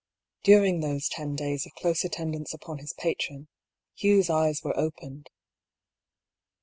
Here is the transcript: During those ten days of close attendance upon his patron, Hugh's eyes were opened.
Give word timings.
During 0.41 0.79
those 0.79 1.07
ten 1.07 1.35
days 1.35 1.67
of 1.67 1.75
close 1.75 2.03
attendance 2.03 2.55
upon 2.55 2.79
his 2.79 2.91
patron, 2.93 3.49
Hugh's 3.95 4.31
eyes 4.31 4.61
were 4.63 4.75
opened. 4.75 5.29